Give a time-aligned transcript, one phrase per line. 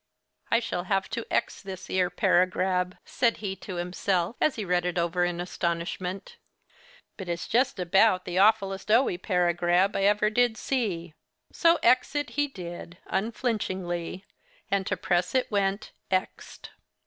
[0.49, 4.83] 'I shell have to x this ere paragrab,' said he to himself, as he read
[4.83, 6.37] it over in astonishment,
[7.17, 11.13] 'but it's jest about the awfulest o wy paragrab I ever did see':
[11.51, 14.25] so x it he did, unflinchingly,
[14.71, 16.69] and to press it went x ed.